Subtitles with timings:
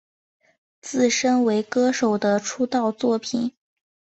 [0.81, 3.53] 自身为歌手的出道作品。